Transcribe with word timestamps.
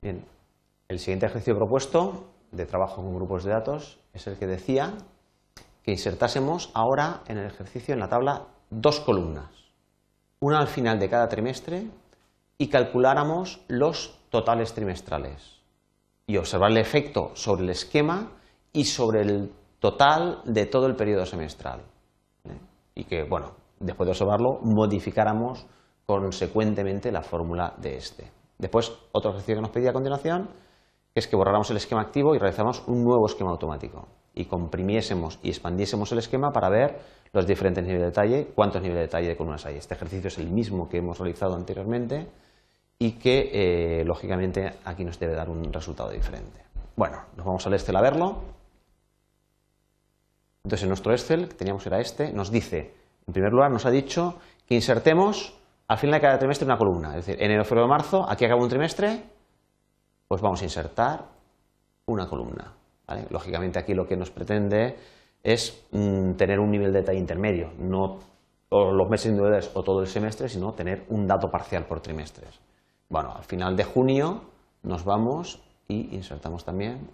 Bien, 0.00 0.24
el 0.86 1.00
siguiente 1.00 1.26
ejercicio 1.26 1.56
propuesto 1.56 2.24
de 2.52 2.66
trabajo 2.66 3.02
con 3.02 3.16
grupos 3.16 3.42
de 3.42 3.50
datos 3.50 3.98
es 4.12 4.28
el 4.28 4.38
que 4.38 4.46
decía 4.46 4.94
que 5.82 5.90
insertásemos 5.90 6.70
ahora 6.72 7.22
en 7.26 7.38
el 7.38 7.46
ejercicio 7.46 7.94
en 7.94 8.00
la 8.00 8.08
tabla 8.08 8.46
dos 8.70 9.00
columnas, 9.00 9.50
una 10.38 10.60
al 10.60 10.68
final 10.68 11.00
de 11.00 11.08
cada 11.08 11.28
trimestre 11.28 11.88
y 12.58 12.68
calculáramos 12.68 13.64
los 13.66 14.20
totales 14.30 14.72
trimestrales 14.72 15.60
y 16.28 16.36
observar 16.36 16.70
el 16.70 16.78
efecto 16.78 17.32
sobre 17.34 17.64
el 17.64 17.70
esquema 17.70 18.30
y 18.72 18.84
sobre 18.84 19.22
el 19.22 19.52
total 19.80 20.42
de 20.44 20.66
todo 20.66 20.86
el 20.86 20.94
periodo 20.94 21.26
semestral. 21.26 21.80
Y 22.94 23.04
que, 23.04 23.24
bueno, 23.24 23.52
después 23.80 24.06
de 24.06 24.10
observarlo, 24.12 24.60
modificáramos 24.62 25.66
consecuentemente 26.06 27.10
la 27.10 27.22
fórmula 27.22 27.74
de 27.78 27.96
este. 27.96 28.37
Después, 28.58 28.92
otro 29.12 29.30
ejercicio 29.30 29.56
que 29.56 29.62
nos 29.62 29.70
pedía 29.70 29.90
a 29.90 29.92
continuación, 29.92 30.48
es 31.14 31.26
que 31.26 31.36
borráramos 31.36 31.70
el 31.70 31.76
esquema 31.76 32.02
activo 32.02 32.34
y 32.34 32.38
realizáramos 32.38 32.82
un 32.86 33.04
nuevo 33.04 33.26
esquema 33.26 33.50
automático 33.50 34.08
y 34.34 34.44
comprimiésemos 34.44 35.38
y 35.42 35.48
expandiésemos 35.48 36.12
el 36.12 36.18
esquema 36.18 36.50
para 36.52 36.68
ver 36.68 36.98
los 37.32 37.46
diferentes 37.46 37.82
niveles 37.82 38.02
de 38.02 38.06
detalle, 38.06 38.46
cuántos 38.54 38.80
niveles 38.82 39.00
de 39.00 39.06
detalle 39.06 39.28
de 39.28 39.36
columnas 39.36 39.66
hay. 39.66 39.76
Este 39.76 39.94
ejercicio 39.94 40.28
es 40.28 40.38
el 40.38 40.48
mismo 40.48 40.88
que 40.88 40.98
hemos 40.98 41.18
realizado 41.18 41.54
anteriormente 41.54 42.28
y 42.98 43.12
que, 43.12 43.50
eh, 44.00 44.04
lógicamente, 44.04 44.74
aquí 44.84 45.04
nos 45.04 45.18
debe 45.18 45.34
dar 45.34 45.48
un 45.48 45.72
resultado 45.72 46.10
diferente. 46.10 46.64
Bueno, 46.96 47.18
nos 47.36 47.46
vamos 47.46 47.66
al 47.66 47.74
Excel 47.74 47.96
a 47.96 48.00
verlo. 48.00 48.38
Entonces, 50.64 50.82
en 50.82 50.88
nuestro 50.88 51.12
Excel, 51.12 51.48
que 51.48 51.54
teníamos 51.54 51.86
era 51.86 52.00
este, 52.00 52.32
nos 52.32 52.50
dice, 52.50 52.94
en 53.26 53.32
primer 53.32 53.52
lugar, 53.52 53.70
nos 53.70 53.86
ha 53.86 53.90
dicho 53.90 54.38
que 54.66 54.74
insertemos 54.74 55.57
al 55.88 55.96
final 55.96 56.20
de 56.20 56.20
cada 56.20 56.38
trimestre 56.38 56.66
una 56.66 56.76
columna. 56.76 57.16
Es 57.16 57.26
decir, 57.26 57.42
enero, 57.42 57.64
febrero, 57.64 57.88
marzo, 57.88 58.24
aquí 58.28 58.44
acaba 58.44 58.62
un 58.62 58.68
trimestre, 58.68 59.24
pues 60.28 60.42
vamos 60.42 60.60
a 60.60 60.64
insertar 60.64 61.24
una 62.06 62.28
columna. 62.28 62.74
Lógicamente, 63.30 63.78
aquí 63.78 63.94
lo 63.94 64.06
que 64.06 64.16
nos 64.16 64.30
pretende 64.30 64.96
es 65.42 65.86
mm, 65.92 66.32
tener 66.34 66.60
un 66.60 66.70
nivel 66.70 66.92
de 66.92 67.00
detalle 67.00 67.18
intermedio, 67.18 67.72
no 67.78 68.18
los 68.70 69.08
meses 69.08 69.30
individuales 69.30 69.70
o 69.72 69.82
todo 69.82 70.00
el 70.00 70.06
semestre, 70.06 70.46
sino 70.46 70.72
tener 70.72 71.06
un 71.08 71.26
dato 71.26 71.48
parcial 71.50 71.86
por 71.86 72.00
trimestres. 72.00 72.60
Bueno, 73.08 73.32
al 73.34 73.44
final 73.44 73.74
de 73.74 73.84
junio 73.84 74.42
nos 74.82 75.04
vamos 75.04 75.62
y 75.88 76.14
insertamos 76.14 76.66
también 76.66 77.08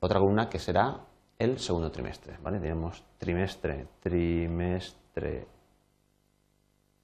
otra 0.00 0.18
columna 0.18 0.48
que 0.48 0.58
será 0.58 0.96
el 1.38 1.58
segundo 1.58 1.90
trimestre. 1.90 2.38
Tenemos 2.42 3.04
trimestre, 3.18 3.86
trimestre 4.00 5.46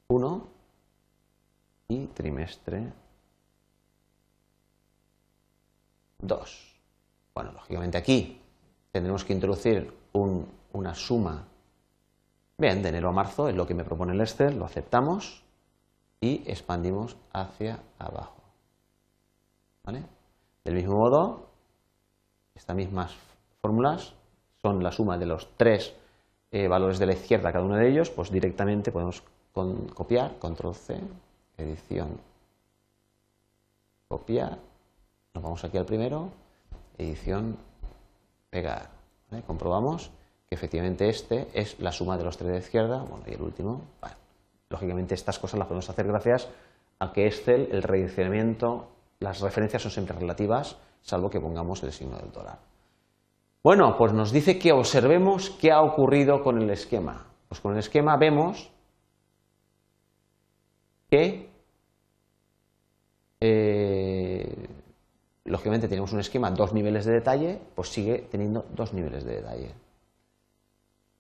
1 0.09 0.60
y 1.91 2.07
trimestre 2.07 2.93
2. 6.21 6.81
Bueno, 7.35 7.53
lógicamente 7.53 7.99
aquí 7.99 8.41
tendremos 8.93 9.25
que 9.25 9.33
introducir 9.33 9.93
una 10.73 10.95
suma. 10.95 11.49
Bien, 12.57 12.81
de 12.81 12.91
enero 12.91 13.09
a 13.09 13.13
marzo 13.13 13.49
es 13.49 13.57
lo 13.57 13.67
que 13.67 13.75
me 13.75 13.85
propone 13.85 14.13
el 14.13 14.21
Excel, 14.21 14.57
lo 14.57 14.67
aceptamos 14.67 15.43
y 16.21 16.49
expandimos 16.49 17.17
hacia 17.33 17.81
abajo. 17.99 18.41
¿Vale? 19.83 20.05
Del 20.65 20.75
mismo 20.75 20.97
modo, 20.97 21.49
estas 22.55 22.77
mismas 22.77 23.17
fórmulas 23.61 24.15
son 24.63 24.81
la 24.83 24.93
suma 24.93 25.19
de 25.19 25.27
los 25.27 25.49
tres 25.57 25.93
eh, 26.53 26.69
valores 26.69 27.01
de 27.01 27.07
la 27.07 27.15
izquierda, 27.15 27.51
cada 27.51 27.65
uno 27.65 27.77
de 27.77 27.91
ellos, 27.91 28.11
pues 28.11 28.31
directamente 28.31 28.93
podemos 28.93 29.25
copiar, 29.53 30.39
control 30.39 30.75
C, 30.75 31.01
edición, 31.61 32.19
copiar, 34.09 34.59
nos 35.35 35.45
vamos 35.45 35.65
aquí 35.65 35.79
al 35.79 35.87
primero, 35.87 36.31
edición, 36.99 37.57
pegar. 38.51 38.91
Comprobamos 39.47 40.11
que 40.49 40.57
efectivamente 40.57 41.09
este 41.09 41.49
es 41.55 41.79
la 41.79 41.93
suma 41.93 42.17
de 42.17 42.25
los 42.25 42.37
tres 42.37 42.51
de 42.51 42.59
izquierda, 42.59 43.03
bueno, 43.03 43.25
y 43.29 43.35
el 43.35 43.43
último, 43.43 43.83
lógicamente 44.69 45.15
estas 45.15 45.39
cosas 45.39 45.59
las 45.59 45.69
podemos 45.69 45.89
hacer 45.89 46.07
gracias 46.07 46.49
a 46.99 47.13
que 47.13 47.27
Excel, 47.27 47.69
el 47.71 47.83
redireccionamiento, 47.83 48.89
las 49.21 49.41
referencias 49.41 49.83
son 49.83 49.93
siempre 49.93 50.19
relativas, 50.19 50.77
salvo 51.03 51.31
que 51.31 51.41
pongamos 51.41 51.83
el 51.83 51.93
signo 51.93 52.17
del 52.19 52.33
dólar. 52.33 52.59
Bueno, 53.63 53.95
pues 53.99 54.13
nos 54.13 54.33
dice 54.33 54.59
que 54.59 54.73
observemos 54.73 55.51
qué 55.51 55.71
ha 55.71 55.83
ocurrido 55.83 56.43
con 56.43 56.61
el 56.61 56.71
esquema. 56.71 57.27
Pues 57.49 57.61
con 57.61 57.73
el 57.73 57.79
esquema 57.79 58.17
vemos 58.17 58.71
que 61.11 61.50
eh, 63.41 64.69
lógicamente 65.45 65.89
tenemos 65.89 66.13
un 66.13 66.21
esquema, 66.21 66.51
dos 66.51 66.73
niveles 66.73 67.05
de 67.05 67.13
detalle, 67.13 67.59
pues 67.75 67.89
sigue 67.89 68.27
teniendo 68.31 68.67
dos 68.75 68.93
niveles 68.93 69.25
de 69.25 69.37
detalle. 69.37 69.75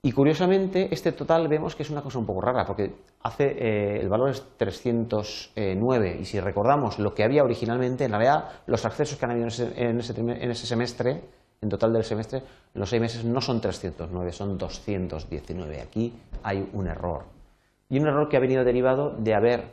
Y 0.03 0.13
curiosamente, 0.13 0.89
este 0.93 1.13
total 1.13 1.47
vemos 1.49 1.77
que 1.77 1.83
es 1.83 1.91
una 1.91 2.01
cosa 2.01 2.19
un 2.19 2.25
poco 2.25 2.41
rara, 2.41 2.65
porque 2.65 2.91
hace, 3.23 3.45
eh, 3.51 4.01
el 4.01 4.09
valor 4.09 4.31
es 4.31 4.43
309, 4.57 6.17
y 6.21 6.25
si 6.25 6.41
recordamos 6.41 6.99
lo 6.99 7.15
que 7.15 7.23
había 7.23 7.45
originalmente, 7.45 8.05
en 8.05 8.13
realidad 8.13 8.49
los 8.67 8.87
accesos 8.87 9.19
que 9.19 9.25
han 9.27 9.33
habido 9.33 9.49
en 9.77 10.01
ese, 10.01 10.67
semestre, 10.67 11.21
en 11.61 11.69
total 11.69 11.93
del 11.93 12.05
semestre, 12.05 12.39
en 12.39 12.81
los 12.81 12.89
seis 12.89 13.03
meses 13.03 13.25
no 13.27 13.43
son 13.43 13.61
309, 13.61 14.33
son 14.33 14.57
219. 14.57 15.83
Aquí 15.83 16.15
hay 16.43 16.67
un 16.73 16.87
error. 16.87 17.25
Y 17.91 17.99
un 17.99 18.07
error 18.07 18.31
que 18.31 18.39
ha 18.39 18.41
venido 18.41 18.65
derivado 18.65 19.11
de 19.11 19.35
haber, 19.35 19.65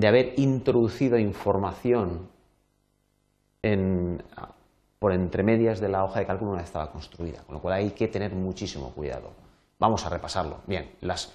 de 0.00 0.08
haber 0.08 0.32
introducido 0.38 1.18
información 1.18 2.30
por 4.98 5.12
entre 5.12 5.42
medias 5.42 5.78
de 5.78 5.90
la 5.90 6.04
hoja 6.04 6.20
de 6.20 6.26
cálculo 6.26 6.52
una 6.52 6.60
vez 6.60 6.68
estaba 6.68 6.90
construida, 6.90 7.42
con 7.44 7.56
lo 7.56 7.60
cual 7.60 7.74
hay 7.74 7.90
que 7.90 8.08
tener 8.08 8.34
muchísimo 8.34 8.94
cuidado. 8.94 9.32
Vamos 9.78 10.06
a 10.06 10.08
repasarlo. 10.08 10.60
Bien, 10.66 10.92
las 11.02 11.34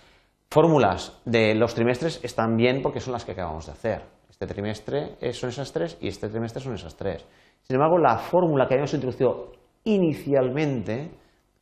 fórmulas 0.49 1.21
de 1.25 1.53
los 1.53 1.75
trimestres 1.75 2.19
están 2.23 2.57
bien 2.57 2.81
porque 2.81 2.99
son 2.99 3.13
las 3.13 3.23
que 3.23 3.33
acabamos 3.33 3.67
de 3.67 3.73
hacer. 3.73 4.01
Este 4.31 4.47
trimestre 4.47 5.15
son 5.33 5.49
esas 5.51 5.71
tres 5.71 5.97
y 6.01 6.07
este 6.07 6.27
trimestre 6.27 6.63
son 6.63 6.73
esas 6.73 6.95
tres. 6.95 7.23
Sin 7.61 7.75
embargo, 7.75 7.99
la 7.99 8.17
fórmula 8.17 8.67
que 8.67 8.73
habíamos 8.73 8.95
introducido 8.95 9.51
inicialmente, 9.83 11.11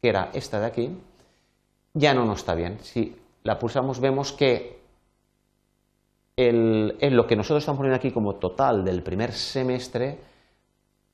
que 0.01 0.07
era 0.07 0.29
esta 0.33 0.61
de 0.61 0.65
aquí, 0.67 0.97
ya 1.93 2.13
no 2.13 2.23
nos 2.23 2.39
está 2.39 2.55
bien. 2.55 2.79
Si 2.79 3.13
la 3.43 3.59
pulsamos 3.59 3.99
vemos 3.99 4.31
que 4.31 4.82
el, 6.35 6.97
lo 7.15 7.27
que 7.27 7.35
nosotros 7.35 7.61
estamos 7.61 7.77
poniendo 7.77 7.97
aquí 7.97 8.11
como 8.11 8.35
total 8.35 8.83
del 8.83 9.03
primer 9.03 9.31
semestre 9.31 10.19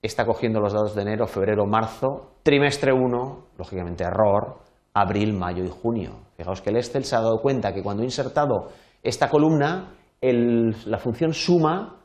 está 0.02 0.26
cogiendo 0.26 0.62
los 0.62 0.74
datos 0.74 0.96
de 0.96 1.02
enero, 1.02 1.28
febrero, 1.28 1.66
marzo, 1.66 2.36
trimestre 2.44 2.94
1, 2.94 3.48
lógicamente 3.58 4.06
error, 4.06 4.60
abril, 4.94 5.34
mayo 5.34 5.64
y 5.64 5.70
junio. 5.70 6.12
Fijaos 6.38 6.62
que 6.62 6.70
el 6.70 6.78
Excel 6.78 7.04
se 7.04 7.16
ha 7.16 7.22
dado 7.22 7.42
cuenta 7.42 7.74
que 7.74 7.84
cuando 7.84 8.04
he 8.04 8.06
insertado 8.06 8.70
esta 9.04 9.30
columna, 9.30 9.94
la 10.22 10.98
función 10.98 11.34
suma 11.34 11.98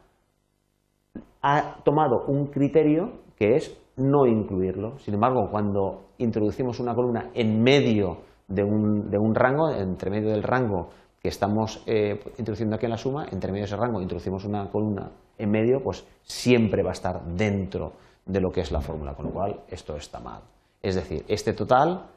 ha 1.43 1.77
tomado 1.85 2.25
un 2.27 2.47
criterio 2.47 3.21
que 3.37 3.57
es 3.57 3.77
no 3.97 4.27
incluirlo. 4.27 4.99
Sin 4.99 5.15
embargo, 5.15 5.49
cuando 5.51 6.07
introducimos 6.19 6.81
una 6.81 6.95
columna 6.95 7.31
en 7.35 7.63
medio 7.63 8.19
de 8.49 8.65
un, 8.65 9.09
de 9.09 9.19
un 9.19 9.35
rango, 9.35 9.71
entre 9.71 10.11
medio 10.11 10.31
del 10.31 10.43
rango 10.43 10.89
que 11.25 11.31
estamos 11.31 11.83
eh, 11.87 12.23
introduciendo 12.37 12.77
aquí 12.77 12.85
en 12.85 12.91
la 12.91 12.99
suma, 12.99 13.27
entre 13.33 13.51
medio 13.51 13.63
de 13.63 13.69
ese 13.69 13.77
rango 13.77 14.03
introducimos 14.03 14.45
una 14.45 14.69
columna 14.71 15.11
en 15.39 15.51
medio, 15.51 15.83
pues 15.83 16.05
siempre 16.23 16.83
va 16.83 16.91
a 16.91 16.93
estar 16.93 17.25
dentro 17.25 17.95
de 18.27 18.43
lo 18.43 18.53
que 18.53 18.61
es 18.61 18.71
la 18.71 18.83
fórmula, 18.83 19.15
con 19.15 19.25
lo 19.25 19.33
cual 19.33 19.63
esto 19.71 19.97
está 19.97 20.21
mal. 20.21 20.43
Es 20.83 20.97
decir, 20.97 21.25
este 21.27 21.55
total 21.55 22.11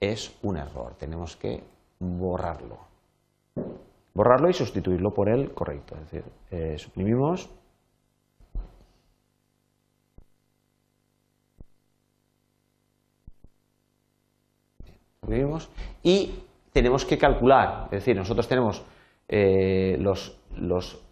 es 0.00 0.36
un 0.42 0.56
error, 0.56 0.94
tenemos 0.98 1.36
que 1.36 1.62
borrarlo. 2.00 2.78
Borrarlo 4.14 4.50
y 4.50 4.52
sustituirlo 4.52 5.14
por 5.14 5.28
el 5.28 5.54
correcto, 5.54 5.94
es 5.94 6.10
decir, 6.10 6.24
eh, 6.50 6.76
suprimimos 6.76 7.48
y 16.02 16.34
tenemos 16.72 17.04
que 17.04 17.18
calcular, 17.18 17.84
es 17.86 17.90
decir, 17.90 18.16
nosotros 18.16 18.46
tenemos 18.48 18.84
eh, 19.28 19.96
los, 19.98 20.36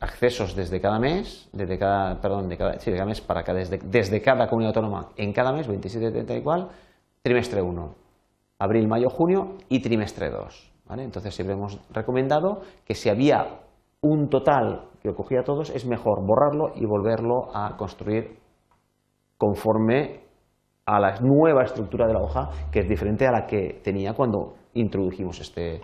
accesos 0.00 0.56
desde 0.56 0.80
cada 0.80 0.98
mes, 0.98 1.48
desde 1.52 1.78
cada, 1.78 2.20
perdón, 2.20 2.48
de 2.48 2.56
cada, 2.56 3.04
mes 3.04 3.20
para 3.20 3.42
cada, 3.44 3.58
desde, 3.58 3.78
desde, 3.78 4.20
cada 4.20 4.48
comunidad 4.48 4.76
autónoma 4.76 5.10
en 5.16 5.32
cada 5.32 5.52
mes, 5.52 5.68
27, 5.68 6.10
30 6.10 6.34
igual, 6.34 6.68
trimestre 7.22 7.62
1, 7.62 7.94
abril, 8.58 8.88
mayo, 8.88 9.08
junio 9.08 9.56
y 9.68 9.80
trimestre 9.80 10.30
2. 10.30 10.72
Entonces 10.96 11.34
siempre 11.34 11.54
hemos 11.54 11.78
recomendado 11.90 12.62
que 12.84 12.94
si 12.94 13.08
había 13.08 13.60
un 14.00 14.28
total 14.28 14.88
que 15.02 15.12
cogía 15.14 15.42
todos, 15.42 15.70
es 15.70 15.86
mejor 15.86 16.24
borrarlo 16.26 16.72
y 16.74 16.86
volverlo 16.86 17.54
a 17.54 17.76
construir 17.76 18.38
conforme 19.36 20.22
a 20.86 20.98
la 20.98 21.16
nueva 21.20 21.64
estructura 21.64 22.06
de 22.06 22.14
la 22.14 22.20
hoja, 22.20 22.50
que 22.72 22.80
es 22.80 22.88
diferente 22.88 23.26
a 23.26 23.32
la 23.32 23.46
que 23.46 23.80
tenía 23.84 24.14
cuando 24.14 24.54
introdujimos 24.74 25.40
este, 25.40 25.80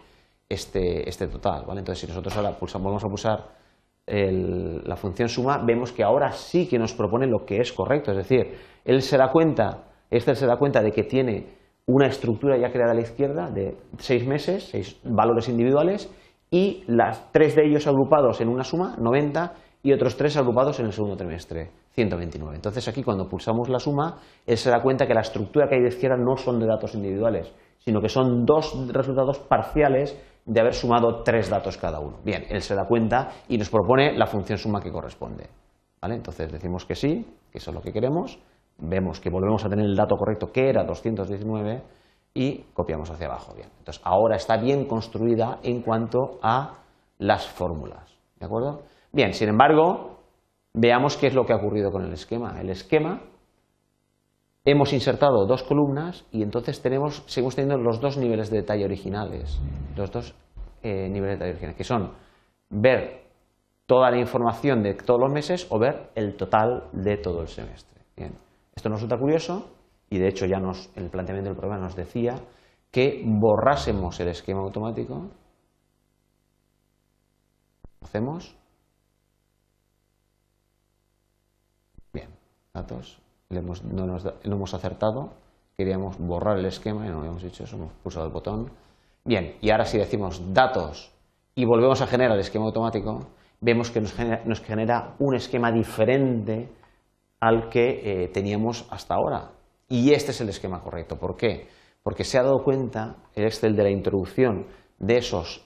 este, 0.48 1.08
este 1.08 1.26
total. 1.28 1.64
¿vale? 1.66 1.80
Entonces, 1.80 2.00
si 2.00 2.06
nosotros 2.06 2.36
ahora 2.36 2.58
pulsamos, 2.58 2.86
vamos 2.86 3.04
a 3.04 3.08
pulsar 3.08 3.64
la 4.06 4.96
función 4.96 5.28
suma, 5.28 5.62
vemos 5.64 5.92
que 5.92 6.02
ahora 6.02 6.30
sí 6.32 6.68
que 6.68 6.78
nos 6.78 6.92
propone 6.92 7.26
lo 7.26 7.44
que 7.46 7.60
es 7.60 7.72
correcto. 7.72 8.10
Es 8.10 8.18
decir, 8.18 8.54
él 8.84 9.00
se 9.00 9.16
da 9.16 9.30
cuenta, 9.30 9.84
Excel 10.10 10.36
se 10.36 10.46
da 10.46 10.58
cuenta 10.58 10.82
de 10.82 10.92
que 10.92 11.04
tiene 11.04 11.46
una 11.86 12.06
estructura 12.06 12.58
ya 12.58 12.70
creada 12.70 12.92
a 12.92 12.94
la 12.94 13.00
izquierda 13.00 13.50
de 13.50 13.76
seis 13.98 14.26
meses, 14.26 14.68
seis 14.70 15.00
valores 15.04 15.48
individuales, 15.48 16.10
y 16.50 16.84
las 16.86 17.32
tres 17.32 17.56
de 17.56 17.66
ellos 17.66 17.86
agrupados 17.86 18.40
en 18.40 18.48
una 18.48 18.62
suma, 18.62 18.94
90, 18.98 19.54
y 19.82 19.92
otros 19.92 20.16
tres 20.16 20.36
agrupados 20.36 20.80
en 20.80 20.86
el 20.86 20.92
segundo 20.92 21.16
trimestre, 21.16 21.70
129. 21.92 22.56
Entonces 22.56 22.88
aquí 22.88 23.02
cuando 23.02 23.28
pulsamos 23.28 23.68
la 23.68 23.78
suma, 23.78 24.18
él 24.46 24.56
se 24.56 24.70
da 24.70 24.80
cuenta 24.80 25.06
que 25.06 25.12
la 25.12 25.20
estructura 25.20 25.68
que 25.68 25.74
hay 25.74 25.82
de 25.82 25.88
izquierda 25.88 26.16
no 26.16 26.36
son 26.36 26.58
de 26.58 26.66
datos 26.66 26.94
individuales, 26.94 27.52
sino 27.78 28.00
que 28.00 28.08
son 28.08 28.44
dos 28.44 28.74
resultados 28.92 29.38
parciales 29.38 30.18
de 30.46 30.60
haber 30.60 30.74
sumado 30.74 31.22
tres 31.22 31.48
datos 31.48 31.78
cada 31.78 32.00
uno. 32.00 32.18
Bien, 32.24 32.44
él 32.48 32.60
se 32.60 32.74
da 32.74 32.86
cuenta 32.86 33.30
y 33.48 33.58
nos 33.58 33.70
propone 33.70 34.16
la 34.16 34.26
función 34.26 34.58
suma 34.58 34.80
que 34.80 34.92
corresponde. 34.92 35.48
¿Vale? 36.00 36.16
Entonces 36.16 36.52
decimos 36.52 36.84
que 36.84 36.94
sí, 36.94 37.26
que 37.50 37.58
eso 37.58 37.70
es 37.70 37.74
lo 37.74 37.80
que 37.80 37.92
queremos, 37.92 38.38
vemos 38.78 39.20
que 39.20 39.30
volvemos 39.30 39.64
a 39.64 39.68
tener 39.68 39.86
el 39.86 39.96
dato 39.96 40.16
correcto 40.16 40.52
que 40.52 40.68
era 40.68 40.84
219 40.84 41.82
y 42.34 42.58
copiamos 42.74 43.10
hacia 43.10 43.26
abajo. 43.26 43.54
Bien, 43.54 43.68
entonces 43.78 44.02
ahora 44.04 44.36
está 44.36 44.56
bien 44.58 44.86
construida 44.86 45.60
en 45.62 45.80
cuanto 45.80 46.38
a 46.42 46.78
las 47.18 47.46
fórmulas. 47.46 48.16
¿De 48.38 48.46
acuerdo? 48.46 48.82
Bien, 49.12 49.32
sin 49.32 49.48
embargo, 49.48 50.18
veamos 50.74 51.16
qué 51.16 51.28
es 51.28 51.34
lo 51.34 51.46
que 51.46 51.52
ha 51.52 51.56
ocurrido 51.56 51.90
con 51.90 52.04
el 52.04 52.12
esquema. 52.12 52.60
El 52.60 52.68
esquema 52.70 53.20
hemos 54.64 54.92
insertado 54.92 55.46
dos 55.46 55.62
columnas 55.62 56.26
y 56.32 56.42
entonces 56.42 56.80
tenemos, 56.80 57.22
seguimos 57.26 57.54
teniendo 57.54 57.82
los 57.82 58.00
dos 58.00 58.16
niveles 58.16 58.50
de 58.50 58.58
detalle 58.58 58.84
originales, 58.84 59.60
los 59.96 60.10
dos 60.10 60.34
eh, 60.82 61.08
niveles 61.08 61.38
de 61.38 61.46
detalle 61.46 61.50
originales, 61.50 61.76
que 61.76 61.84
son 61.84 62.12
ver 62.70 63.24
toda 63.86 64.10
la 64.10 64.18
información 64.18 64.82
de 64.82 64.94
todos 64.94 65.20
los 65.20 65.32
meses 65.32 65.66
o 65.70 65.78
ver 65.78 66.10
el 66.14 66.36
total 66.36 66.88
de 66.92 67.18
todo 67.18 67.42
el 67.42 67.48
semestre. 67.48 68.00
Bien. 68.16 68.32
Esto 68.74 68.88
nos 68.88 69.00
resulta 69.00 69.18
curioso 69.18 69.70
y 70.08 70.18
de 70.18 70.28
hecho 70.28 70.46
ya 70.46 70.58
nos, 70.58 70.90
el 70.96 71.10
planteamiento 71.10 71.50
del 71.50 71.58
programa 71.58 71.84
nos 71.84 71.94
decía 71.94 72.36
que 72.90 73.22
borrásemos 73.26 74.18
el 74.20 74.28
esquema 74.28 74.62
automático. 74.62 75.30
Hacemos. 78.00 78.56
Bien, 82.12 82.30
datos 82.72 83.20
no, 83.62 84.06
nos, 84.06 84.26
hemos 84.42 84.74
acertado, 84.74 85.32
queríamos 85.76 86.18
borrar 86.18 86.58
el 86.58 86.66
esquema 86.66 87.06
y 87.06 87.10
no 87.10 87.18
habíamos 87.18 87.42
hecho 87.44 87.64
eso, 87.64 87.76
hemos 87.76 87.92
pulsado 88.02 88.26
el 88.26 88.32
botón. 88.32 88.70
Bien, 89.24 89.56
y 89.60 89.70
ahora 89.70 89.84
si 89.84 89.98
decimos 89.98 90.52
datos 90.52 91.12
y 91.54 91.64
volvemos 91.64 92.00
a 92.02 92.06
generar 92.06 92.32
el 92.32 92.40
esquema 92.40 92.66
automático, 92.66 93.20
vemos 93.60 93.90
que 93.90 94.00
nos 94.00 94.60
genera, 94.60 95.14
un 95.18 95.34
esquema 95.34 95.72
diferente 95.72 96.68
al 97.40 97.68
que 97.68 98.24
eh, 98.24 98.28
teníamos 98.28 98.86
hasta 98.90 99.14
ahora. 99.14 99.50
Y 99.88 100.12
este 100.12 100.32
es 100.32 100.40
el 100.40 100.48
esquema 100.48 100.82
correcto. 100.82 101.16
¿Por 101.16 101.36
qué? 101.36 101.68
Porque 102.02 102.24
se 102.24 102.38
ha 102.38 102.42
dado 102.42 102.62
cuenta 102.62 103.16
el 103.34 103.44
Excel 103.44 103.76
de 103.76 103.82
la 103.82 103.90
introducción 103.90 104.66
de 104.98 105.18
esos 105.18 105.64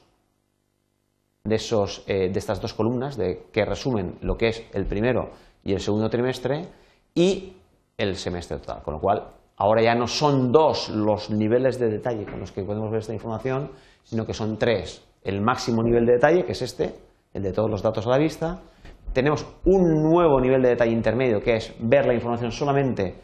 de, 1.49 1.57
esos, 1.57 2.05
eh, 2.07 2.31
de 2.31 2.39
estas 2.39 2.61
dos 2.61 2.75
columnas 2.75 3.17
de, 3.17 3.47
que 3.53 3.65
resumen 3.65 4.19
lo 4.21 4.37
que 4.37 4.49
es 4.49 4.65
el 4.73 4.87
primero 4.87 5.31
y 5.65 5.73
el 5.73 5.81
segundo 5.81 6.11
trimestre 6.11 6.69
y 7.15 7.57
el 7.99 8.17
semestre 8.17 8.59
total. 8.59 8.83
Con 8.83 8.95
lo 8.95 9.01
cual, 9.01 9.25
ahora 9.57 9.83
ya 9.83 9.95
no 9.95 10.07
son 10.07 10.51
dos 10.51 10.89
los 10.89 11.31
niveles 11.31 11.79
de 11.79 11.91
detalle 11.91 12.25
con 12.25 12.41
los 12.41 12.53
que 12.53 12.63
podemos 12.63 12.91
ver 12.91 13.01
esta 13.01 13.13
información, 13.13 13.73
sino 14.05 14.25
que 14.25 14.33
son 14.33 14.57
tres. 14.57 15.05
El 15.23 15.43
máximo 15.43 15.83
nivel 15.83 16.07
de 16.07 16.13
detalle, 16.13 16.45
que 16.45 16.53
es 16.53 16.63
este, 16.63 16.95
el 17.35 17.43
de 17.43 17.53
todos 17.53 17.69
los 17.69 17.83
datos 17.83 18.07
a 18.07 18.11
la 18.11 18.19
vista. 18.19 18.61
Tenemos 19.13 19.45
un 19.65 20.03
nuevo 20.03 20.41
nivel 20.41 20.63
de 20.63 20.71
detalle 20.71 20.93
intermedio, 20.93 21.41
que 21.41 21.57
es 21.57 21.75
ver 21.81 22.07
la 22.07 22.15
información 22.15 22.53
solamente 22.53 23.17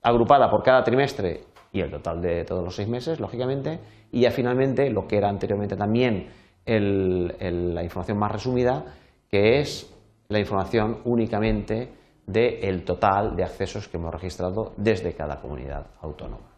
agrupada 0.00 0.48
por 0.50 0.62
cada 0.62 0.84
trimestre 0.84 1.44
y 1.72 1.80
el 1.80 1.90
total 1.90 2.20
de 2.20 2.44
todos 2.44 2.62
los 2.62 2.76
seis 2.76 2.88
meses, 2.88 3.18
lógicamente. 3.18 3.80
Y 4.12 4.20
ya 4.20 4.30
finalmente, 4.30 4.88
lo 4.90 5.08
que 5.08 5.16
era 5.16 5.28
anteriormente 5.28 5.76
también 5.76 6.28
la 6.66 7.82
información 7.82 8.18
más 8.18 8.30
resumida, 8.30 8.84
que 9.28 9.58
es 9.58 9.92
la 10.28 10.38
información 10.38 11.00
únicamente 11.04 11.92
del 12.26 12.84
total 12.84 13.36
de 13.36 13.44
accesos 13.44 13.88
que 13.88 13.96
hemos 13.96 14.12
registrado 14.12 14.72
desde 14.76 15.14
cada 15.14 15.40
comunidad 15.40 15.86
autónoma. 16.00 16.53